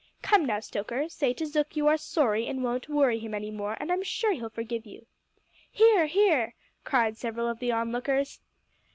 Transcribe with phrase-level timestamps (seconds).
[0.23, 3.77] Come, now, Stoker, say to Zook you are sorry and won't worry him any more,
[3.79, 5.05] and I'm sure he'll forgive you!"
[5.71, 6.07] "Hear!
[6.07, 8.39] hear!" cried several of the on lookers.